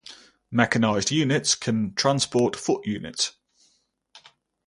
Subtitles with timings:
[0.49, 3.33] Mechanized units can "transport" foot units.